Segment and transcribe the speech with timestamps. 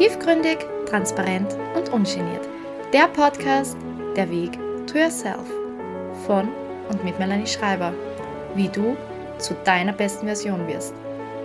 [0.00, 0.56] Tiefgründig,
[0.88, 2.48] transparent und ungeniert.
[2.90, 3.76] Der Podcast
[4.16, 5.46] Der Weg to Yourself
[6.26, 6.48] von
[6.88, 7.92] und mit Melanie Schreiber.
[8.54, 8.96] Wie du
[9.36, 10.94] zu deiner besten Version wirst.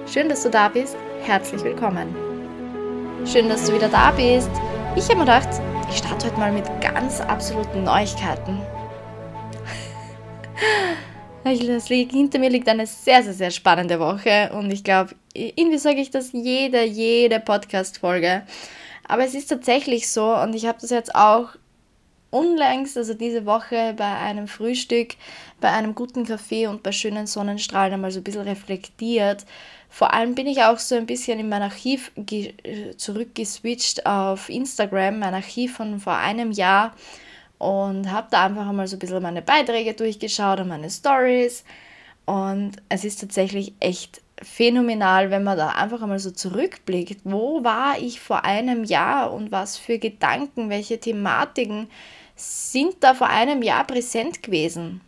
[0.08, 0.96] Schön, dass du da bist.
[1.24, 2.16] Herzlich willkommen.
[3.26, 4.50] Schön, dass du wieder da bist.
[4.96, 5.50] Ich habe mir gedacht,
[5.90, 8.62] ich starte heute mal mit ganz absoluten Neuigkeiten.
[11.44, 16.10] hinter mir liegt eine sehr, sehr, sehr spannende Woche und ich glaube, irgendwie sage ich
[16.10, 18.44] das jede, jede Podcast-Folge.
[19.08, 21.50] Aber es ist tatsächlich so und ich habe das jetzt auch
[22.32, 25.16] unlängst, also diese Woche bei einem Frühstück,
[25.62, 29.46] bei einem guten Kaffee und bei schönen Sonnenstrahlen einmal so ein bisschen reflektiert.
[29.90, 32.12] Vor allem bin ich auch so ein bisschen in mein Archiv
[32.98, 36.94] zurückgeswitcht auf Instagram, mein Archiv von vor einem Jahr
[37.60, 41.64] und habe da einfach einmal so ein bisschen meine Beiträge durchgeschaut und meine Stories.
[42.26, 47.22] Und es ist tatsächlich echt phänomenal, wenn man da einfach einmal so zurückblickt.
[47.24, 51.90] Wo war ich vor einem Jahr und was für Gedanken, welche Thematiken
[52.36, 55.02] sind da vor einem Jahr präsent gewesen?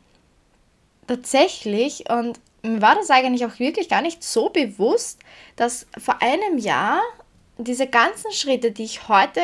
[1.08, 5.20] Tatsächlich, und mir war das eigentlich auch wirklich gar nicht so bewusst,
[5.56, 7.02] dass vor einem Jahr
[7.58, 9.42] diese ganzen Schritte, die ich heute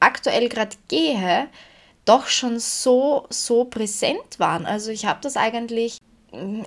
[0.00, 1.48] aktuell gerade gehe,
[2.04, 4.66] doch schon so, so präsent waren.
[4.66, 5.98] Also ich habe das eigentlich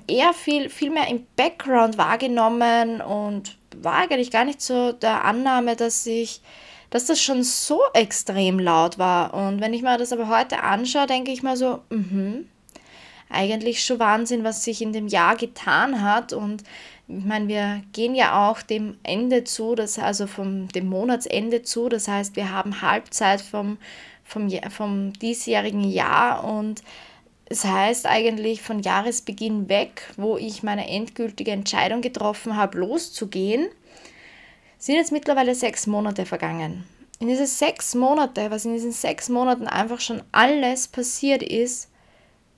[0.07, 5.75] eher viel, viel mehr im Background wahrgenommen und war eigentlich gar nicht so der Annahme,
[5.75, 6.41] dass ich,
[6.89, 9.33] dass das schon so extrem laut war.
[9.33, 12.47] Und wenn ich mir das aber heute anschaue, denke ich mal so, mhm,
[13.29, 16.33] eigentlich schon Wahnsinn, was sich in dem Jahr getan hat.
[16.33, 16.63] Und
[17.07, 21.89] ich meine, wir gehen ja auch dem Ende zu, das, also vom dem Monatsende zu.
[21.89, 23.77] Das heißt, wir haben Halbzeit vom
[24.29, 26.83] vom, vom diesjährigen Jahr und
[27.49, 33.67] es heißt eigentlich von Jahresbeginn weg, wo ich meine endgültige Entscheidung getroffen habe, loszugehen,
[34.77, 36.85] sind jetzt mittlerweile sechs Monate vergangen.
[37.19, 41.89] In diese sechs Monate, was in diesen sechs Monaten einfach schon alles passiert ist,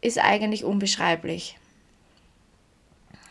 [0.01, 1.57] ist eigentlich unbeschreiblich.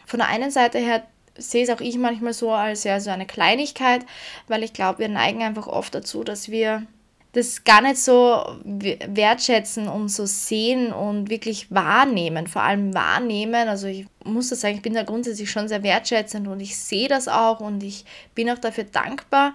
[0.06, 1.06] Von der einen Seite her
[1.37, 4.04] sehe es auch ich manchmal so als ja so eine Kleinigkeit,
[4.49, 6.87] weil ich glaube, wir neigen einfach oft dazu, dass wir
[7.32, 13.68] das gar nicht so wertschätzen und so sehen und wirklich wahrnehmen, vor allem wahrnehmen.
[13.68, 17.08] Also ich muss das sagen, ich bin da grundsätzlich schon sehr wertschätzend und ich sehe
[17.08, 18.04] das auch und ich
[18.34, 19.54] bin auch dafür dankbar.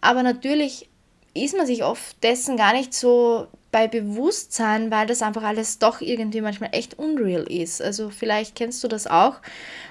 [0.00, 0.88] Aber natürlich
[1.34, 6.00] ist man sich oft dessen gar nicht so bei Bewusstsein, weil das einfach alles doch
[6.00, 7.82] irgendwie manchmal echt unreal ist.
[7.82, 9.34] Also vielleicht kennst du das auch.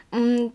[0.09, 0.53] Und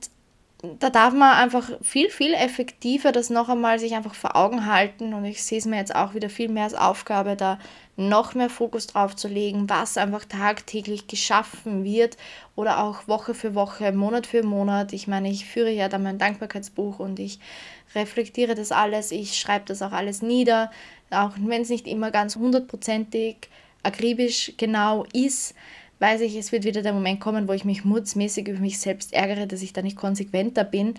[0.79, 5.15] da darf man einfach viel, viel effektiver das noch einmal sich einfach vor Augen halten.
[5.15, 7.59] Und ich sehe es mir jetzt auch wieder viel mehr als Aufgabe, da
[7.97, 12.17] noch mehr Fokus drauf zu legen, was einfach tagtäglich geschaffen wird
[12.57, 14.93] oder auch Woche für Woche, Monat für Monat.
[14.93, 17.39] Ich meine, ich führe ja da mein Dankbarkeitsbuch und ich
[17.95, 20.71] reflektiere das alles, ich schreibe das auch alles nieder,
[21.11, 23.49] auch wenn es nicht immer ganz hundertprozentig
[23.83, 25.55] akribisch genau ist
[26.01, 29.13] weiß ich, es wird wieder der Moment kommen, wo ich mich mutsmäßig über mich selbst
[29.13, 30.95] ärgere, dass ich da nicht konsequenter bin.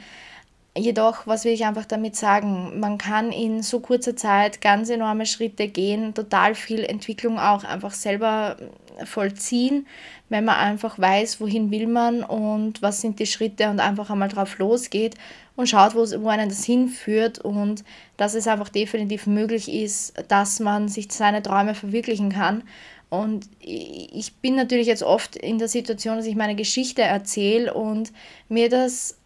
[0.78, 2.80] Jedoch, was will ich einfach damit sagen?
[2.80, 7.92] Man kann in so kurzer Zeit ganz enorme Schritte gehen, total viel Entwicklung auch einfach
[7.92, 8.56] selber
[9.04, 9.86] vollziehen,
[10.30, 14.30] wenn man einfach weiß, wohin will man und was sind die Schritte und einfach einmal
[14.30, 15.16] drauf losgeht
[15.58, 17.84] und schaut, wo einen das hinführt und
[18.16, 22.64] dass es einfach definitiv möglich ist, dass man sich seine Träume verwirklichen kann
[23.12, 28.14] und ich bin natürlich jetzt oft in der Situation, dass ich meine Geschichte erzähle und
[28.48, 29.18] mir das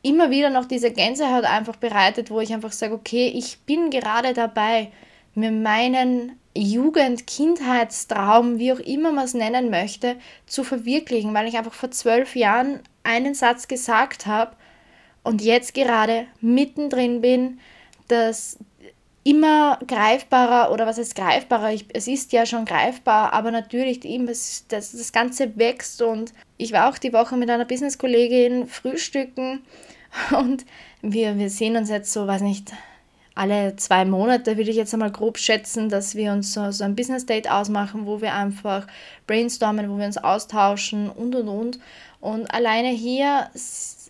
[0.00, 4.32] immer wieder noch diese Gänsehaut einfach bereitet, wo ich einfach sage, okay, ich bin gerade
[4.32, 4.90] dabei,
[5.34, 11.58] mir meinen Jugend-, Kindheitstraum, wie auch immer man es nennen möchte, zu verwirklichen, weil ich
[11.58, 14.56] einfach vor zwölf Jahren einen Satz gesagt habe
[15.22, 17.60] und jetzt gerade mittendrin bin,
[18.08, 18.56] dass
[19.24, 21.72] immer greifbarer oder was heißt greifbarer?
[21.72, 26.32] Ich, es ist ja schon greifbar, aber natürlich eben das, das, das Ganze wächst und
[26.56, 29.62] ich war auch die Woche mit einer Business-Kollegin frühstücken
[30.36, 30.64] und
[31.02, 32.72] wir, wir sehen uns jetzt so, weiß nicht,
[33.34, 36.94] alle zwei Monate würde ich jetzt einmal grob schätzen, dass wir uns so, so ein
[36.94, 38.86] Business Date ausmachen, wo wir einfach
[39.26, 41.78] brainstormen, wo wir uns austauschen und und und.
[42.20, 43.48] Und alleine hier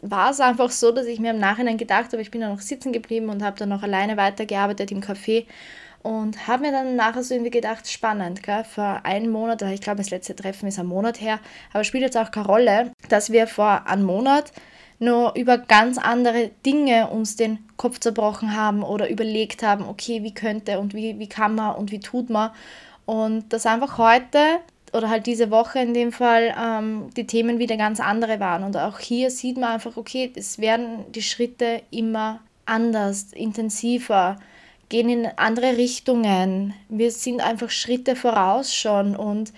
[0.03, 2.61] war es einfach so, dass ich mir im Nachhinein gedacht habe, ich bin da noch
[2.61, 5.47] sitzen geblieben und habe dann noch alleine weitergearbeitet im Café
[6.03, 8.65] und habe mir dann nachher so irgendwie gedacht, spannend, gell?
[8.65, 11.39] vor einem Monat, ich glaube das letzte Treffen ist ein Monat her,
[11.73, 14.53] aber spielt jetzt auch keine Rolle, dass wir vor einem Monat
[14.99, 20.35] nur über ganz andere Dinge uns den Kopf zerbrochen haben oder überlegt haben, okay, wie
[20.35, 22.51] könnte und wie, wie kann man und wie tut man.
[23.05, 24.39] Und dass einfach heute
[24.93, 28.63] oder halt diese Woche in dem Fall ähm, die Themen wieder ganz andere waren.
[28.63, 34.37] Und auch hier sieht man einfach, okay, es werden die Schritte immer anders, intensiver
[34.89, 36.75] gehen in andere Richtungen.
[36.91, 39.53] Wir sind einfach Schritte voraus schon und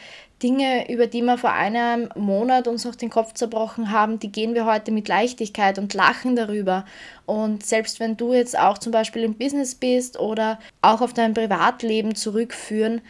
[0.45, 4.55] Dinge, über die wir vor einem Monat uns noch den Kopf zerbrochen haben, die gehen
[4.55, 6.85] wir heute mit Leichtigkeit und lachen darüber.
[7.25, 11.35] Und selbst wenn du jetzt auch zum Beispiel im Business bist oder auch auf dein
[11.35, 13.01] Privatleben zurückführen,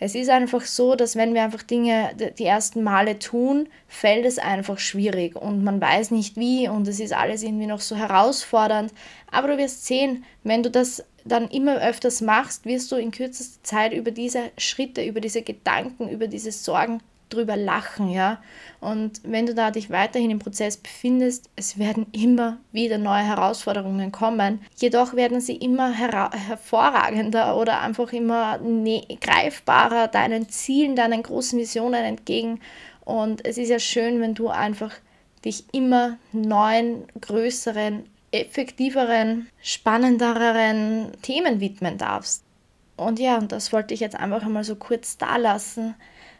[0.00, 4.38] es ist einfach so, dass wenn wir einfach Dinge die ersten Male tun, fällt es
[4.38, 8.92] einfach schwierig und man weiß nicht wie und es ist alles irgendwie noch so herausfordernd.
[9.30, 13.62] Aber du wirst sehen, wenn du das dann immer öfters machst, wirst du in kürzester
[13.64, 18.40] Zeit über diese Schritte, über diese Gedanken, über diese Sorgen drüber lachen, ja.
[18.80, 24.12] Und wenn du da dich weiterhin im Prozess befindest, es werden immer wieder neue Herausforderungen
[24.12, 24.60] kommen.
[24.76, 28.60] Jedoch werden sie immer hervorragender oder einfach immer
[29.20, 32.60] greifbarer deinen Zielen, deinen großen Visionen entgegen.
[33.04, 34.92] Und es ist ja schön, wenn du einfach
[35.44, 42.44] dich immer neuen, größeren, effektiveren, spannenderen Themen widmen darfst.
[42.96, 45.94] Und ja, und das wollte ich jetzt einfach einmal so kurz da lassen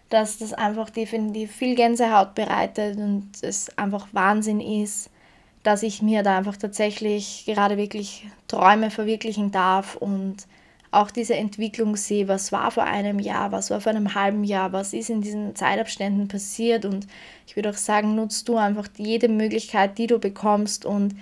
[0.08, 5.10] dass das einfach definitiv viel Gänsehaut bereitet und es einfach Wahnsinn ist,
[5.62, 10.46] dass ich mir da einfach tatsächlich gerade wirklich Träume verwirklichen darf und
[10.90, 14.72] auch diese Entwicklung sehe, was war vor einem Jahr, was war vor einem halben Jahr,
[14.72, 17.06] was ist in diesen Zeitabständen passiert und
[17.46, 21.14] ich würde auch sagen, nutzt du einfach jede Möglichkeit, die du bekommst und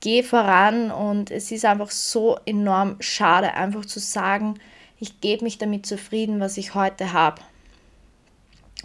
[0.00, 4.58] geh voran und es ist einfach so enorm schade, einfach zu sagen,
[5.00, 7.40] ich gebe mich damit zufrieden, was ich heute habe.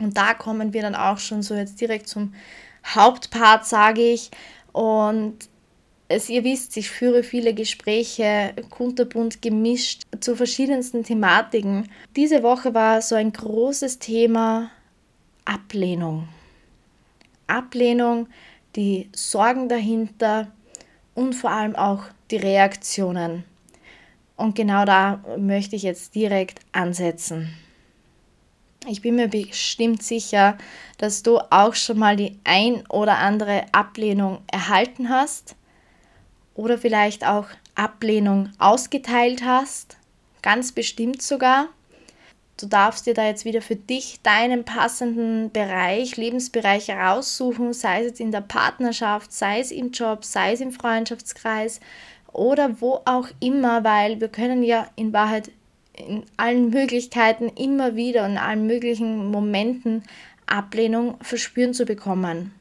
[0.01, 2.33] Und da kommen wir dann auch schon so jetzt direkt zum
[2.86, 4.31] Hauptpart, sage ich.
[4.71, 5.36] Und
[6.07, 11.88] es, ihr wisst, ich führe viele Gespräche, kunterbunt gemischt zu verschiedensten Thematiken.
[12.15, 14.71] Diese Woche war so ein großes Thema
[15.45, 16.27] Ablehnung.
[17.48, 18.27] Ablehnung,
[18.75, 20.51] die Sorgen dahinter
[21.13, 23.44] und vor allem auch die Reaktionen.
[24.36, 27.53] Und genau da möchte ich jetzt direkt ansetzen.
[28.87, 30.57] Ich bin mir bestimmt sicher,
[30.97, 35.55] dass du auch schon mal die ein oder andere Ablehnung erhalten hast
[36.55, 37.45] oder vielleicht auch
[37.75, 39.97] Ablehnung ausgeteilt hast,
[40.41, 41.67] ganz bestimmt sogar.
[42.59, 48.07] Du darfst dir da jetzt wieder für dich deinen passenden Bereich, Lebensbereich heraussuchen, sei es
[48.07, 51.79] jetzt in der Partnerschaft, sei es im Job, sei es im Freundschaftskreis
[52.33, 55.51] oder wo auch immer, weil wir können ja in Wahrheit
[56.07, 60.03] in allen Möglichkeiten immer wieder und in allen möglichen Momenten
[60.45, 62.53] Ablehnung verspüren zu bekommen.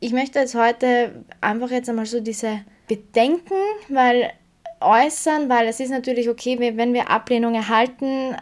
[0.00, 3.54] Ich möchte jetzt heute einfach jetzt einmal so diese Bedenken,
[3.88, 4.32] weil
[4.80, 8.36] äußern, weil es ist natürlich okay, wenn wir Ablehnung erhalten,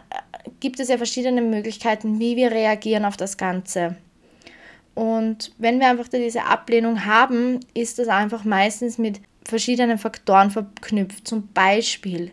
[0.59, 3.95] gibt es ja verschiedene Möglichkeiten, wie wir reagieren auf das Ganze.
[4.95, 11.27] Und wenn wir einfach diese Ablehnung haben, ist das einfach meistens mit verschiedenen Faktoren verknüpft.
[11.27, 12.31] Zum Beispiel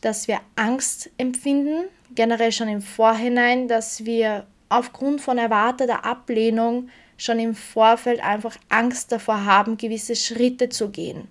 [0.00, 1.84] dass wir Angst empfinden,
[2.14, 9.12] generell schon im Vorhinein, dass wir aufgrund von erwarteter Ablehnung schon im Vorfeld einfach Angst
[9.12, 11.28] davor haben, gewisse Schritte zu gehen.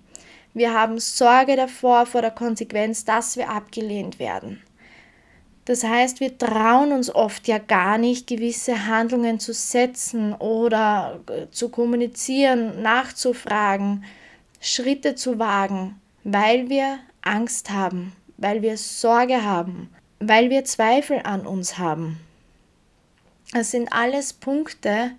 [0.54, 4.62] Wir haben Sorge davor, vor der Konsequenz, dass wir abgelehnt werden.
[5.66, 11.50] Das heißt, wir trauen uns oft ja gar nicht, gewisse Handlungen zu setzen oder äh,
[11.50, 14.04] zu kommunizieren, nachzufragen,
[14.60, 21.46] Schritte zu wagen, weil wir Angst haben, weil wir Sorge haben, weil wir Zweifel an
[21.46, 22.20] uns haben.
[23.52, 25.12] Das sind alles Punkte,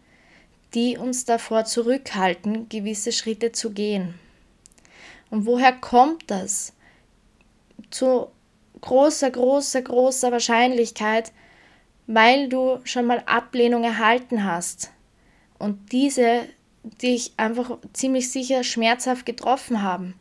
[0.74, 4.16] die uns davor zurückhalten, gewisse Schritte zu gehen.
[5.30, 6.74] Und woher kommt das?
[7.90, 8.28] Zu
[8.82, 11.32] großer, großer, großer Wahrscheinlichkeit,
[12.06, 14.92] weil du schon mal Ablehnung erhalten hast
[15.58, 16.48] und diese
[17.02, 20.16] dich einfach ziemlich sicher schmerzhaft getroffen haben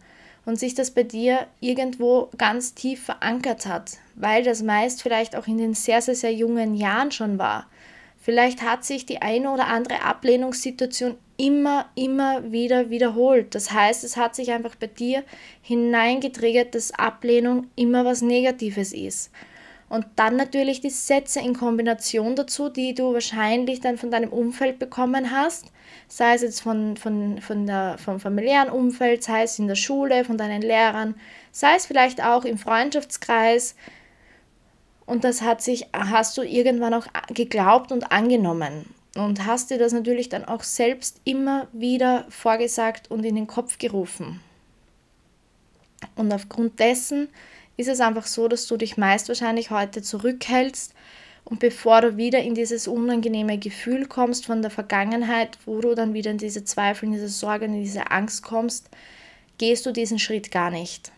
[0.47, 5.47] und sich das bei dir irgendwo ganz tief verankert hat, weil das meist vielleicht auch
[5.47, 7.67] in den sehr, sehr, sehr jungen Jahren schon war.
[8.19, 13.55] Vielleicht hat sich die eine oder andere Ablehnungssituation immer, immer wieder wiederholt.
[13.55, 15.23] Das heißt, es hat sich einfach bei dir
[15.63, 19.31] hineingetriggert, dass Ablehnung immer was Negatives ist.
[19.89, 24.79] Und dann natürlich die Sätze in Kombination dazu, die du wahrscheinlich dann von deinem Umfeld
[24.79, 25.67] bekommen hast,
[26.09, 30.25] sei es jetzt von, von, von der, vom familiären Umfeld, sei es in der Schule,
[30.25, 31.15] von deinen Lehrern,
[31.53, 33.75] sei es vielleicht auch im Freundschaftskreis.
[35.07, 38.87] Und das hat sich, hast du irgendwann auch geglaubt und angenommen.
[39.17, 43.79] Und hast dir das natürlich dann auch selbst immer wieder vorgesagt und in den Kopf
[43.79, 44.41] gerufen.
[46.17, 47.29] Und aufgrund dessen
[47.77, 50.95] ist es einfach so, dass du dich meist wahrscheinlich heute zurückhältst
[51.47, 56.13] und bevor du wieder in dieses unangenehme Gefühl kommst von der Vergangenheit, wo du dann
[56.13, 58.91] wieder in diese Zweifel, in diese Sorge, in diese Angst kommst,
[59.57, 61.13] gehst du diesen Schritt gar nicht.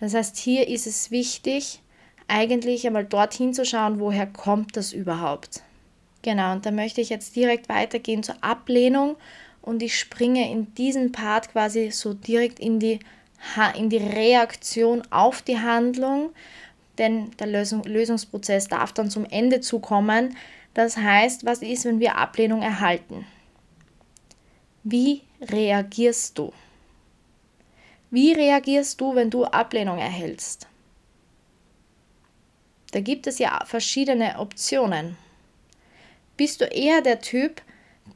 [0.00, 1.80] Das heißt, hier ist es wichtig,
[2.28, 5.62] eigentlich einmal dorthin zu schauen, woher kommt das überhaupt.
[6.20, 9.16] Genau, und da möchte ich jetzt direkt weitergehen zur Ablehnung
[9.62, 12.98] und ich springe in diesen Part quasi so direkt in die,
[13.78, 16.32] in die Reaktion auf die Handlung,
[16.98, 20.36] denn der Lösung, Lösungsprozess darf dann zum Ende zukommen.
[20.74, 23.26] Das heißt, was ist, wenn wir Ablehnung erhalten?
[24.82, 26.52] Wie reagierst du?
[28.10, 30.68] Wie reagierst du, wenn du Ablehnung erhältst?
[32.92, 35.16] Da gibt es ja verschiedene Optionen.
[36.36, 37.60] Bist du eher der Typ,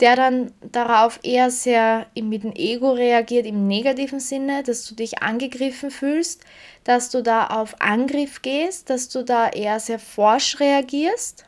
[0.01, 5.23] der dann darauf eher sehr mit dem Ego reagiert im negativen Sinne, dass du dich
[5.23, 6.45] angegriffen fühlst,
[6.85, 11.45] dass du da auf Angriff gehst, dass du da eher sehr forsch reagierst?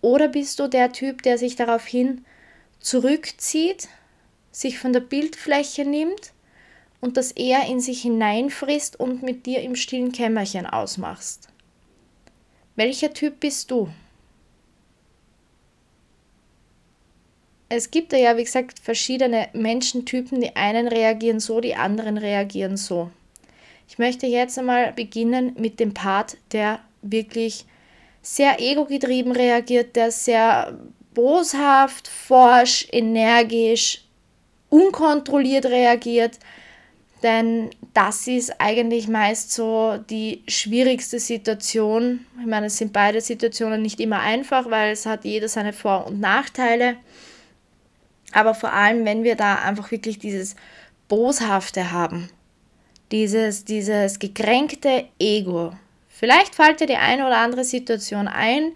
[0.00, 2.24] Oder bist du der Typ, der sich daraufhin
[2.80, 3.88] zurückzieht,
[4.50, 6.32] sich von der Bildfläche nimmt
[7.00, 11.48] und das eher in sich hineinfrisst und mit dir im stillen Kämmerchen ausmachst?
[12.74, 13.88] Welcher Typ bist du?
[17.68, 20.40] Es gibt ja, wie gesagt, verschiedene Menschentypen.
[20.40, 23.10] Die einen reagieren so, die anderen reagieren so.
[23.88, 27.64] Ich möchte jetzt einmal beginnen mit dem Part, der wirklich
[28.22, 30.78] sehr ego-getrieben reagiert, der sehr
[31.14, 34.04] boshaft, forsch, energisch,
[34.68, 36.38] unkontrolliert reagiert.
[37.22, 42.26] Denn das ist eigentlich meist so die schwierigste Situation.
[42.40, 46.06] Ich meine, es sind beide Situationen nicht immer einfach, weil es hat jeder seine Vor-
[46.06, 46.96] und Nachteile.
[48.32, 50.56] Aber vor allem, wenn wir da einfach wirklich dieses
[51.08, 52.28] Boshafte haben,
[53.12, 55.72] dieses, dieses gekränkte Ego.
[56.08, 58.72] Vielleicht fällt dir die eine oder andere Situation ein,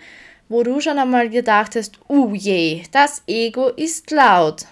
[0.49, 4.67] wo du schon einmal gedacht hast, uh je, das Ego ist laut.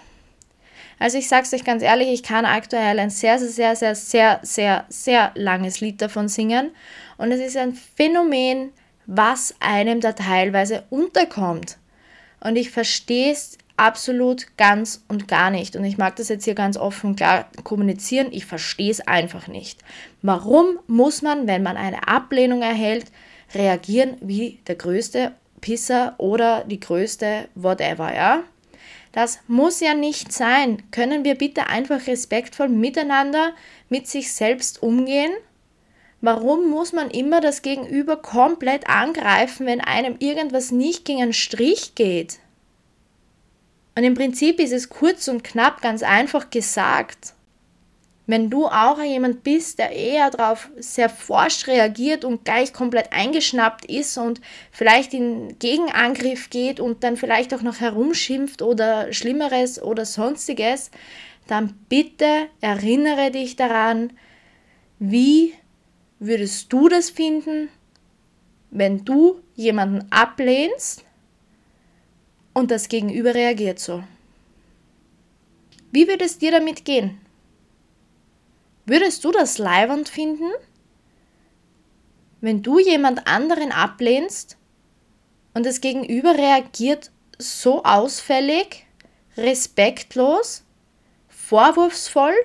[0.99, 3.95] Also ich sage es euch ganz ehrlich, ich kann aktuell ein sehr, sehr, sehr, sehr,
[3.95, 6.71] sehr, sehr, sehr langes Lied davon singen.
[7.17, 8.71] Und es ist ein Phänomen,
[9.05, 11.77] was einem da teilweise unterkommt.
[12.41, 15.75] Und ich verstehe es absolut ganz und gar nicht.
[15.75, 18.27] Und ich mag das jetzt hier ganz offen und klar kommunizieren.
[18.31, 19.81] Ich verstehe es einfach nicht.
[20.21, 23.05] Warum muss man, wenn man eine Ablehnung erhält,
[23.55, 25.31] reagieren wie der größte
[25.61, 28.43] Pisser oder die größte whatever, ja?
[29.11, 30.83] Das muss ja nicht sein.
[30.91, 33.53] Können wir bitte einfach respektvoll miteinander
[33.89, 35.31] mit sich selbst umgehen?
[36.21, 41.95] Warum muss man immer das Gegenüber komplett angreifen, wenn einem irgendwas nicht gegen einen Strich
[41.95, 42.39] geht?
[43.99, 47.33] Und im Prinzip ist es kurz und knapp ganz einfach gesagt.
[48.27, 53.83] Wenn du auch jemand bist, der eher darauf sehr forsch reagiert und gleich komplett eingeschnappt
[53.83, 54.39] ist und
[54.71, 60.91] vielleicht in Gegenangriff geht und dann vielleicht auch noch herumschimpft oder Schlimmeres oder sonstiges,
[61.47, 64.13] dann bitte erinnere dich daran,
[64.99, 65.53] wie
[66.19, 67.67] würdest du das finden,
[68.71, 71.03] wenn du jemanden ablehnst
[72.59, 74.03] und das Gegenüber reagiert so?
[75.91, 77.19] Wie würde es dir damit gehen?
[78.85, 80.51] Würdest du das leibend finden,
[82.41, 84.57] wenn du jemand anderen ablehnst
[85.53, 88.85] und das Gegenüber reagiert so ausfällig,
[89.37, 90.63] respektlos,
[91.27, 92.35] vorwurfsvoll?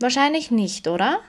[0.00, 1.20] Wahrscheinlich nicht, oder?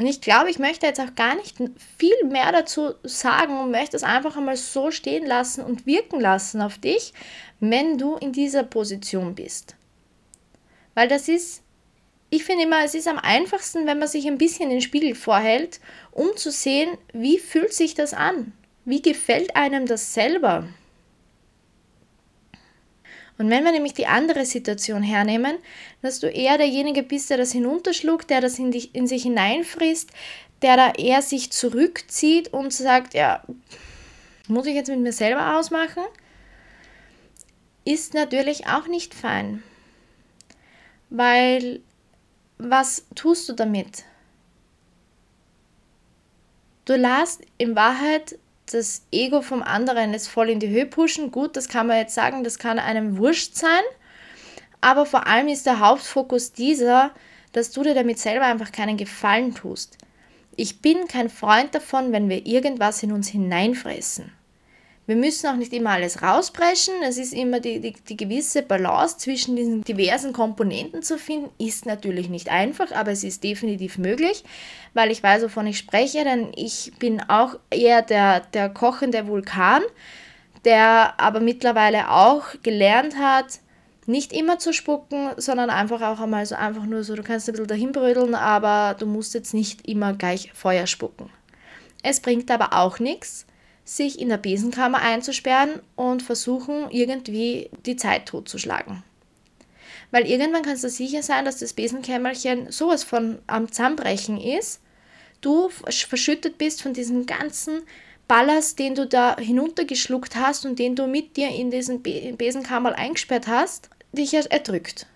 [0.00, 1.58] Und ich glaube, ich möchte jetzt auch gar nicht
[1.98, 6.62] viel mehr dazu sagen und möchte es einfach einmal so stehen lassen und wirken lassen
[6.62, 7.12] auf dich,
[7.60, 9.76] wenn du in dieser Position bist.
[10.94, 11.62] Weil das ist,
[12.30, 15.80] ich finde immer, es ist am einfachsten, wenn man sich ein bisschen den Spiegel vorhält,
[16.12, 18.54] um zu sehen, wie fühlt sich das an?
[18.86, 20.66] Wie gefällt einem das selber?
[23.40, 25.56] Und wenn wir nämlich die andere Situation hernehmen,
[26.02, 30.10] dass du eher derjenige bist, der das hinunterschluckt, der das in, dich, in sich hineinfrisst,
[30.60, 33.42] der da eher sich zurückzieht und sagt, ja,
[34.46, 36.02] muss ich jetzt mit mir selber ausmachen?
[37.84, 39.62] ist natürlich auch nicht fein.
[41.08, 41.80] Weil
[42.58, 44.04] was tust du damit?
[46.84, 48.38] Du lässt in Wahrheit
[48.74, 51.30] das Ego vom anderen jetzt voll in die Höhe pushen.
[51.30, 53.82] Gut, das kann man jetzt sagen, das kann einem wurscht sein.
[54.80, 57.10] Aber vor allem ist der Hauptfokus dieser,
[57.52, 59.98] dass du dir damit selber einfach keinen Gefallen tust.
[60.56, 64.32] Ich bin kein Freund davon, wenn wir irgendwas in uns hineinfressen.
[65.10, 66.94] Wir müssen auch nicht immer alles rauspreschen.
[67.02, 71.50] Es ist immer die, die, die gewisse Balance zwischen diesen diversen Komponenten zu finden.
[71.58, 74.44] Ist natürlich nicht einfach, aber es ist definitiv möglich,
[74.94, 79.82] weil ich weiß, wovon ich spreche, denn ich bin auch eher der, der kochende Vulkan,
[80.64, 83.58] der aber mittlerweile auch gelernt hat,
[84.06, 87.52] Nicht immer zu spucken, sondern einfach auch einmal so einfach nur so, du kannst ein
[87.52, 91.30] bisschen dahin brödeln, aber du musst jetzt nicht immer gleich Feuer spucken.
[92.02, 93.46] Es bringt aber auch nichts,
[93.90, 99.02] sich in der Besenkammer einzusperren und versuchen, irgendwie die Zeit totzuschlagen.
[100.12, 104.80] Weil irgendwann kannst du sicher sein, dass das Besenkämmerchen sowas von am Zusammenbrechen ist,
[105.40, 107.82] du verschüttet bist von diesem ganzen
[108.28, 113.48] Ballast, den du da hinuntergeschluckt hast und den du mit dir in diesen Besenkammer eingesperrt
[113.48, 115.06] hast, dich erdrückt.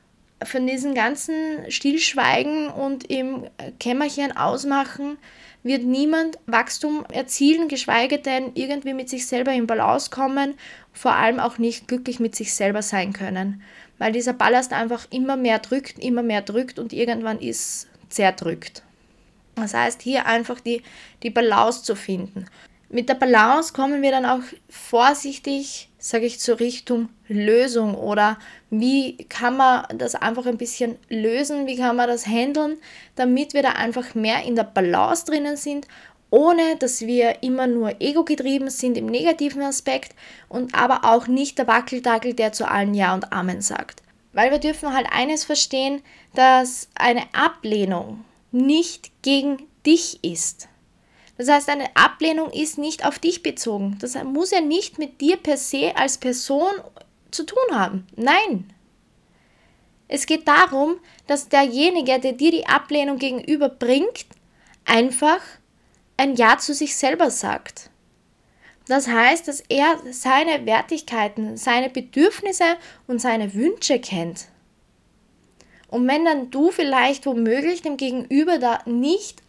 [0.43, 3.47] Von diesen ganzen Stillschweigen und im
[3.78, 5.16] Kämmerchen ausmachen
[5.64, 10.54] wird niemand Wachstum erzielen, geschweige denn irgendwie mit sich selber in Balance kommen,
[10.92, 13.62] vor allem auch nicht glücklich mit sich selber sein können,
[13.99, 18.83] weil dieser Ballast einfach immer mehr drückt, immer mehr drückt und irgendwann ist zerdrückt.
[19.56, 20.83] Das heißt, hier einfach die,
[21.23, 22.47] die Balance zu finden.
[22.94, 28.38] Mit der Balance kommen wir dann auch vorsichtig, sage ich, zur Richtung Lösung oder
[28.70, 32.76] wie kann man das einfach ein bisschen lösen, wie kann man das handeln,
[33.16, 35.88] damit wir da einfach mehr in der Balance drinnen sind,
[36.30, 40.14] ohne dass wir immer nur ego-getrieben sind im negativen Aspekt
[40.48, 44.04] und aber auch nicht der Wackeldackel, der zu allen Ja und Amen sagt.
[44.32, 46.00] Weil wir dürfen halt eines verstehen,
[46.36, 50.68] dass eine Ablehnung nicht gegen dich ist
[51.37, 53.97] das heißt, eine Ablehnung ist nicht auf dich bezogen.
[54.00, 56.73] Das muss ja nicht mit dir per se als Person
[57.31, 58.07] zu tun haben.
[58.17, 58.73] Nein.
[60.07, 64.26] Es geht darum, dass derjenige, der dir die Ablehnung gegenüber bringt,
[64.85, 65.41] einfach
[66.17, 67.91] ein Ja zu sich selber sagt.
[68.87, 72.76] Das heißt, dass er seine Wertigkeiten, seine Bedürfnisse
[73.07, 74.47] und seine Wünsche kennt.
[75.88, 79.43] Und wenn dann du vielleicht womöglich dem Gegenüber da nicht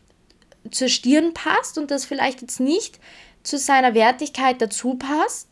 [0.72, 3.00] zur Stirn passt und das vielleicht jetzt nicht
[3.43, 5.50] zu seiner Wertigkeit dazu passt,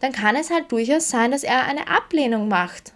[0.00, 2.92] dann kann es halt durchaus sein, dass er eine Ablehnung macht,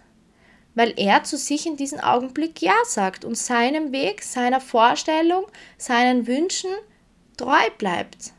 [0.75, 5.45] weil er zu sich in diesem Augenblick Ja sagt und seinem Weg, seiner Vorstellung,
[5.77, 6.71] seinen Wünschen
[7.37, 8.33] treu bleibt.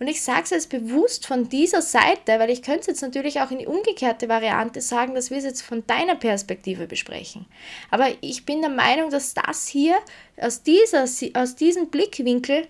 [0.00, 3.42] Und ich sage es jetzt bewusst von dieser Seite, weil ich könnte es jetzt natürlich
[3.42, 7.44] auch in die umgekehrte Variante sagen, dass wir es jetzt von deiner Perspektive besprechen.
[7.90, 9.98] Aber ich bin der Meinung, dass das hier
[10.38, 12.66] aus, dieser, aus diesem Blickwinkel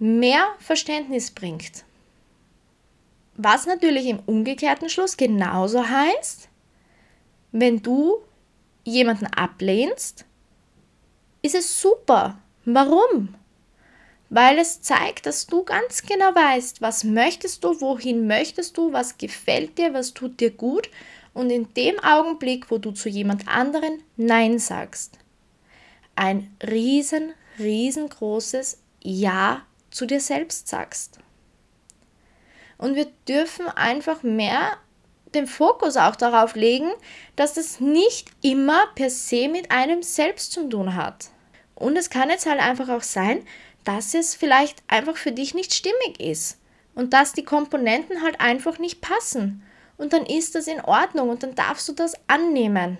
[0.00, 1.84] mehr Verständnis bringt.
[3.36, 6.48] Was natürlich im umgekehrten Schluss genauso heißt,
[7.52, 8.16] wenn du
[8.82, 10.24] jemanden ablehnst,
[11.42, 12.40] ist es super.
[12.64, 13.36] Warum?
[14.28, 19.18] Weil es zeigt, dass du ganz genau weißt, was möchtest du, wohin möchtest du, was
[19.18, 20.90] gefällt dir, was tut dir gut
[21.34, 25.18] und in dem Augenblick, wo du zu jemand anderen Nein sagst,
[26.16, 31.18] ein riesen, riesengroßes Ja zu dir selbst sagst.
[32.78, 34.78] Und wir dürfen einfach mehr
[35.34, 36.90] den Fokus auch darauf legen,
[37.36, 41.30] dass es nicht immer per se mit einem selbst zu tun hat.
[41.74, 43.42] Und es kann jetzt halt einfach auch sein,
[43.86, 46.58] dass es vielleicht einfach für dich nicht stimmig ist
[46.94, 49.62] und dass die Komponenten halt einfach nicht passen.
[49.96, 52.98] Und dann ist das in Ordnung und dann darfst du das annehmen.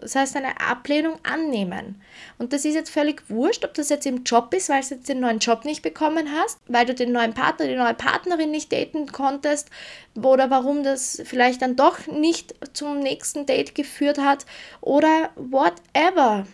[0.00, 2.00] Das heißt, eine Ablehnung annehmen.
[2.38, 5.08] Und das ist jetzt völlig wurscht, ob das jetzt im Job ist, weil du jetzt
[5.08, 8.72] den neuen Job nicht bekommen hast, weil du den neuen Partner, die neue Partnerin nicht
[8.72, 9.70] daten konntest
[10.16, 14.46] oder warum das vielleicht dann doch nicht zum nächsten Date geführt hat
[14.80, 16.46] oder whatever.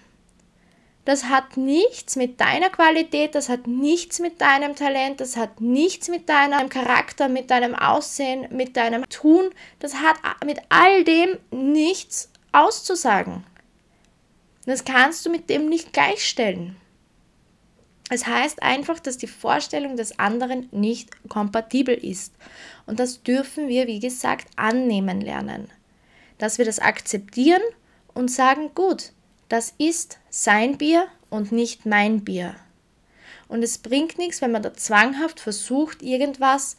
[1.05, 6.09] Das hat nichts mit deiner Qualität, das hat nichts mit deinem Talent, das hat nichts
[6.09, 12.31] mit deinem Charakter, mit deinem Aussehen, mit deinem Tun, das hat mit all dem nichts
[12.53, 13.45] auszusagen.
[14.64, 16.77] Das kannst du mit dem nicht gleichstellen.
[18.11, 22.35] Es heißt einfach, dass die Vorstellung des anderen nicht kompatibel ist.
[22.87, 25.69] Und das dürfen wir, wie gesagt, annehmen lernen.
[26.38, 27.62] Dass wir das akzeptieren
[28.12, 29.12] und sagen, gut,
[29.48, 32.54] das ist sein Bier und nicht mein Bier.
[33.48, 36.76] Und es bringt nichts, wenn man da zwanghaft versucht, irgendwas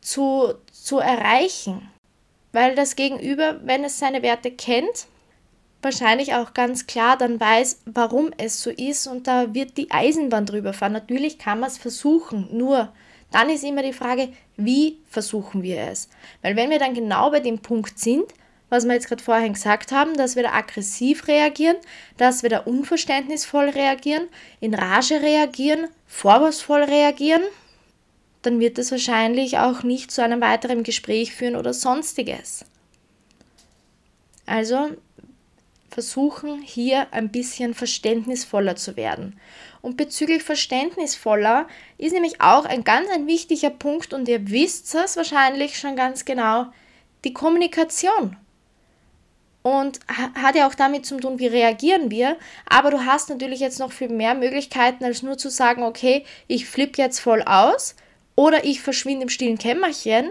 [0.00, 1.88] zu, zu erreichen.
[2.52, 5.06] Weil das Gegenüber, wenn es seine Werte kennt,
[5.82, 10.46] wahrscheinlich auch ganz klar dann weiß, warum es so ist und da wird die Eisenbahn
[10.46, 10.92] drüber fahren.
[10.92, 12.92] Natürlich kann man es versuchen, nur
[13.30, 16.08] dann ist immer die Frage, wie versuchen wir es?
[16.42, 18.24] Weil wenn wir dann genau bei dem Punkt sind,
[18.70, 21.76] was wir jetzt gerade vorhin gesagt haben, dass wir da aggressiv reagieren,
[22.16, 24.28] dass wir da unverständnisvoll reagieren,
[24.60, 27.42] in Rage reagieren, vorwurfsvoll reagieren,
[28.42, 32.64] dann wird es wahrscheinlich auch nicht zu einem weiteren Gespräch führen oder sonstiges.
[34.46, 34.90] Also
[35.90, 39.38] versuchen hier ein bisschen verständnisvoller zu werden.
[39.80, 41.66] Und bezüglich verständnisvoller
[41.98, 46.24] ist nämlich auch ein ganz ein wichtiger Punkt und ihr wisst es wahrscheinlich schon ganz
[46.24, 46.66] genau,
[47.24, 48.36] die Kommunikation.
[49.68, 52.36] Und hat ja auch damit zu tun, wie reagieren wir.
[52.66, 56.66] Aber du hast natürlich jetzt noch viel mehr Möglichkeiten, als nur zu sagen, okay, ich
[56.66, 57.94] flippe jetzt voll aus
[58.34, 60.30] oder ich verschwinde im stillen Kämmerchen.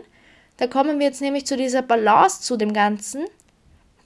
[0.57, 3.25] Da kommen wir jetzt nämlich zu dieser Balance zu dem Ganzen.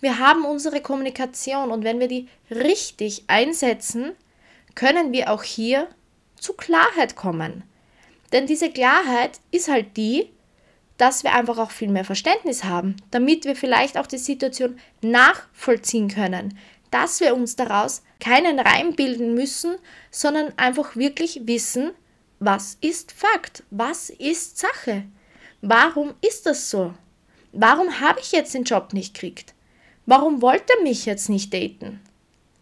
[0.02, 4.12] Wir haben unsere Kommunikation und wenn wir die richtig einsetzen,
[4.76, 5.88] können wir auch hier
[6.38, 7.64] zu Klarheit kommen.
[8.34, 10.30] Denn diese Klarheit ist halt die,
[11.02, 16.10] dass wir einfach auch viel mehr Verständnis haben, damit wir vielleicht auch die Situation nachvollziehen
[16.10, 16.56] können,
[16.92, 19.78] dass wir uns daraus keinen Reim bilden müssen,
[20.12, 21.90] sondern einfach wirklich wissen,
[22.40, 25.06] was ist Fakt, was ist Sache,
[25.64, 26.94] warum ist das so,
[27.52, 29.56] warum habe ich jetzt den Job nicht gekriegt,
[30.06, 32.00] warum wollte er mich jetzt nicht daten,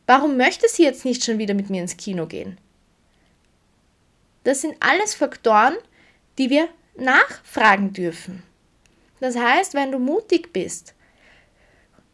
[0.07, 2.57] warum möchte sie jetzt nicht schon wieder mit mir ins Kino gehen.
[4.45, 5.75] Das sind alles Faktoren,
[6.37, 8.43] die wir nachfragen dürfen.
[9.19, 10.93] Das heißt, wenn du mutig bist,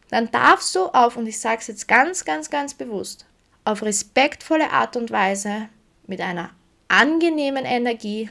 [0.09, 3.25] dann darfst du auf, und ich sage es jetzt ganz, ganz, ganz bewusst,
[3.63, 5.69] auf respektvolle Art und Weise,
[6.07, 6.51] mit einer
[6.87, 8.29] angenehmen Energie,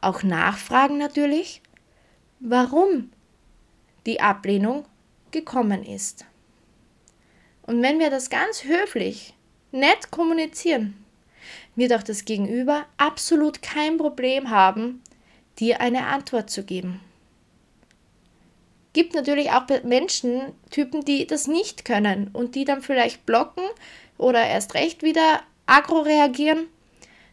[0.00, 1.62] auch nachfragen natürlich,
[2.40, 3.10] warum
[4.06, 4.86] die Ablehnung
[5.30, 6.24] gekommen ist.
[7.62, 9.34] Und wenn wir das ganz höflich,
[9.72, 11.04] nett kommunizieren,
[11.76, 15.02] wird auch das Gegenüber absolut kein Problem haben,
[15.58, 17.00] dir eine Antwort zu geben.
[18.92, 23.64] Gibt natürlich auch Menschentypen, die das nicht können und die dann vielleicht blocken
[24.16, 26.66] oder erst recht wieder aggro reagieren.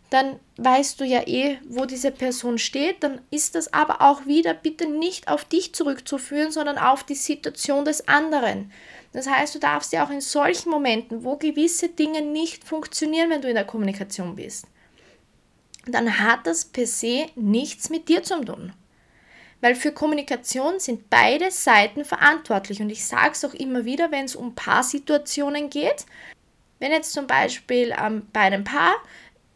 [0.09, 3.03] Dann weißt du ja eh, wo diese Person steht.
[3.03, 7.85] Dann ist das aber auch wieder bitte nicht auf dich zurückzuführen, sondern auf die Situation
[7.85, 8.71] des anderen.
[9.13, 13.41] Das heißt, du darfst ja auch in solchen Momenten, wo gewisse Dinge nicht funktionieren, wenn
[13.41, 14.67] du in der Kommunikation bist,
[15.87, 18.73] dann hat das per se nichts mit dir zu tun.
[19.61, 22.81] Weil für Kommunikation sind beide Seiten verantwortlich.
[22.81, 26.05] Und ich sage es auch immer wieder, wenn es um Paarsituationen geht.
[26.79, 28.95] Wenn jetzt zum Beispiel ähm, bei einem Paar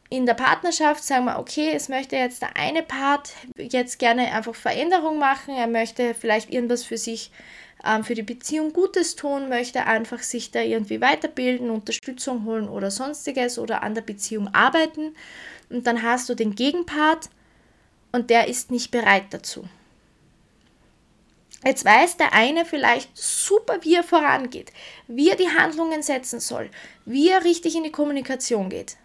[0.09, 4.55] in der Partnerschaft sagen wir, okay, es möchte jetzt der eine Part jetzt gerne einfach
[4.55, 7.31] Veränderung machen, er möchte vielleicht irgendwas für sich,
[7.85, 12.89] ähm, für die Beziehung Gutes tun, möchte einfach sich da irgendwie weiterbilden, Unterstützung holen oder
[12.89, 15.15] sonstiges oder an der Beziehung arbeiten.
[15.69, 17.29] Und dann hast du den Gegenpart
[18.11, 19.67] und der ist nicht bereit dazu.
[21.63, 24.71] Jetzt weiß der eine vielleicht super, wie er vorangeht,
[25.07, 26.69] wie er die Handlungen setzen soll,
[27.05, 28.95] wie er richtig in die Kommunikation geht.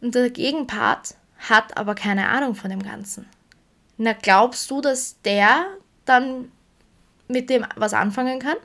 [0.00, 3.28] Und der Gegenpart hat aber keine Ahnung von dem Ganzen.
[3.96, 5.66] Na, glaubst du, dass der
[6.04, 6.50] dann
[7.28, 8.56] mit dem was anfangen kann?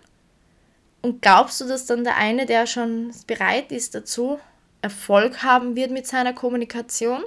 [1.01, 4.39] Und glaubst du, dass dann der eine, der schon bereit ist dazu,
[4.83, 7.23] Erfolg haben wird mit seiner Kommunikation?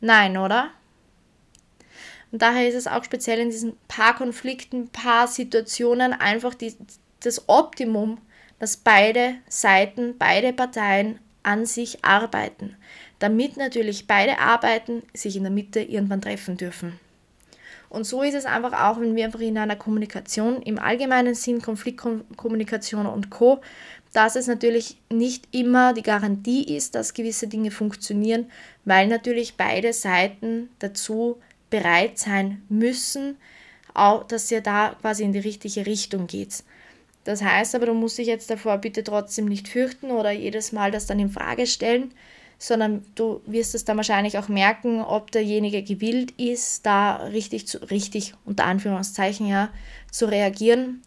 [0.00, 0.70] Nein, oder?
[2.32, 6.74] Und daher ist es auch speziell in diesen paar Konflikten, paar Situationen einfach die,
[7.20, 8.18] das Optimum,
[8.58, 12.76] dass beide Seiten, beide Parteien an sich arbeiten,
[13.20, 16.98] damit natürlich beide Arbeiten sich in der Mitte irgendwann treffen dürfen.
[17.88, 21.62] Und so ist es einfach auch, wenn wir einfach in einer Kommunikation im allgemeinen Sinn,
[21.62, 23.60] Konfliktkommunikation und Co,
[24.14, 28.46] dass es natürlich nicht immer die Garantie ist, dass gewisse Dinge funktionieren,
[28.84, 33.36] weil natürlich beide Seiten dazu bereit sein müssen,
[33.92, 36.62] auch, dass ihr da quasi in die richtige Richtung geht.
[37.24, 40.92] Das heißt aber, du musst dich jetzt davor bitte trotzdem nicht fürchten oder jedes Mal
[40.92, 42.12] das dann in Frage stellen,
[42.58, 47.78] sondern du wirst es dann wahrscheinlich auch merken, ob derjenige gewillt ist, da richtig, zu,
[47.90, 49.70] richtig unter Anführungszeichen ja,
[50.12, 51.02] zu reagieren.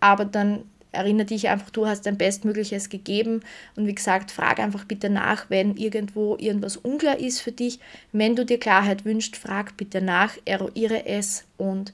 [0.00, 3.42] Aber dann erinnere dich einfach, du hast dein Bestmögliches gegeben
[3.76, 7.78] und wie gesagt, frag einfach bitte nach, wenn irgendwo irgendwas unklar ist für dich.
[8.12, 11.92] Wenn du dir Klarheit wünschst, frag bitte nach, eruiere es und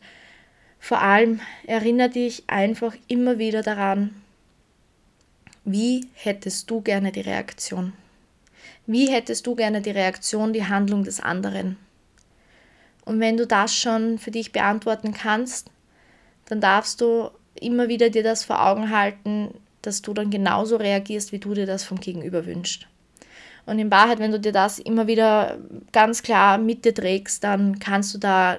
[0.78, 4.14] vor allem erinnere dich einfach immer wieder daran,
[5.64, 7.92] wie hättest du gerne die Reaktion?
[8.86, 11.76] Wie hättest du gerne die Reaktion, die Handlung des anderen?
[13.04, 15.70] Und wenn du das schon für dich beantworten kannst,
[16.46, 17.30] dann darfst du
[17.60, 19.50] immer wieder dir das vor Augen halten,
[19.82, 22.86] dass du dann genauso reagierst, wie du dir das vom Gegenüber wünschst.
[23.66, 25.58] Und in Wahrheit, wenn du dir das immer wieder
[25.92, 28.58] ganz klar mit dir trägst, dann kannst du da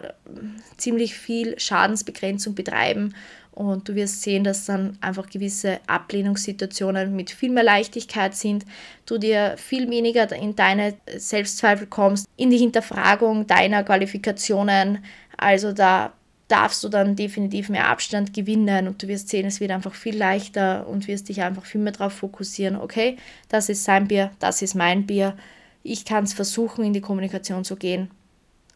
[0.75, 3.13] ziemlich viel Schadensbegrenzung betreiben
[3.57, 8.65] und du wirst sehen, dass dann einfach gewisse Ablehnungssituationen mit viel mehr Leichtigkeit sind,
[9.07, 15.03] du dir viel weniger in deine Selbstzweifel kommst, in die Hinterfragung deiner Qualifikationen.
[15.37, 16.13] Also da
[16.47, 20.17] darfst du dann definitiv mehr Abstand gewinnen und du wirst sehen, es wird einfach viel
[20.17, 23.17] leichter und wirst dich einfach viel mehr darauf fokussieren, okay,
[23.49, 25.37] das ist sein Bier, das ist mein Bier,
[25.83, 28.09] ich kann es versuchen, in die Kommunikation zu gehen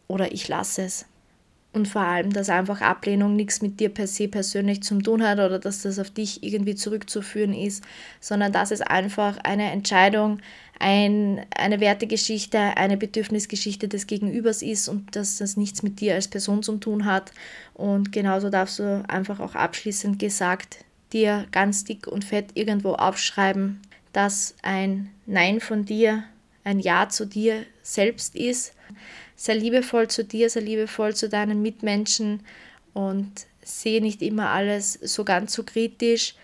[0.08, 1.06] oder ich lasse es.
[1.74, 5.38] Und vor allem, dass einfach Ablehnung nichts mit dir per se persönlich zu tun hat
[5.38, 7.82] oder dass das auf dich irgendwie zurückzuführen ist,
[8.20, 10.40] sondern dass es einfach eine Entscheidung,
[10.78, 16.28] ein, eine Wertegeschichte, eine Bedürfnisgeschichte des Gegenübers ist und dass das nichts mit dir als
[16.28, 17.32] Person zu tun hat.
[17.72, 23.80] Und genauso darfst du einfach auch abschließend gesagt dir ganz dick und fett irgendwo aufschreiben,
[24.12, 26.24] dass ein Nein von dir
[26.64, 28.74] ein Ja zu dir selbst ist
[29.36, 32.40] sei liebevoll zu dir, sei liebevoll zu deinen Mitmenschen
[32.94, 36.34] und sehe nicht immer alles so ganz so kritisch.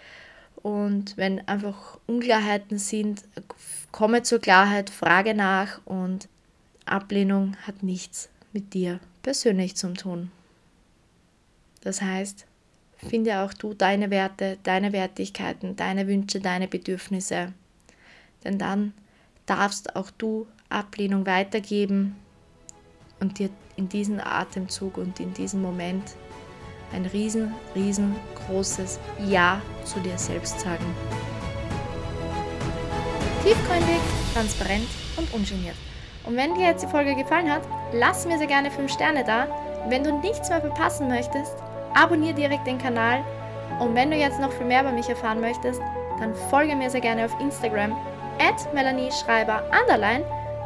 [0.62, 3.22] Und wenn einfach Unklarheiten sind,
[3.92, 6.28] komme zur Klarheit, frage nach und
[6.84, 10.30] Ablehnung hat nichts mit dir persönlich zu tun.
[11.82, 12.46] Das heißt,
[12.96, 17.52] finde auch du deine Werte, deine Wertigkeiten, deine Wünsche, deine Bedürfnisse.
[18.44, 18.92] Denn dann
[19.46, 22.16] darfst auch du Ablehnung weitergeben
[23.20, 26.02] und dir in diesem Atemzug und in diesem Moment
[26.92, 30.84] ein riesen, riesengroßes Ja zu dir selbst sagen.
[33.44, 34.00] Tiefgründig,
[34.34, 35.76] transparent und ungeniert.
[36.24, 39.46] Und wenn dir jetzt die Folge gefallen hat, lass mir sehr gerne 5 Sterne da.
[39.88, 41.54] Wenn du nichts mehr verpassen möchtest,
[41.94, 43.24] abonniere direkt den Kanal.
[43.80, 45.80] Und wenn du jetzt noch viel mehr über mich erfahren möchtest,
[46.18, 47.92] dann folge mir sehr gerne auf Instagram
[48.38, 49.62] at Melanie Schreiber.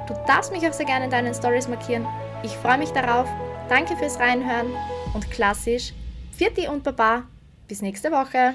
[0.08, 2.06] Du darfst mich auch sehr gerne in deinen Stories markieren
[2.42, 3.28] ich freue mich darauf.
[3.68, 4.68] Danke fürs Reinhören
[5.14, 5.92] und klassisch,
[6.32, 7.24] Vierti und Baba.
[7.68, 8.54] Bis nächste Woche.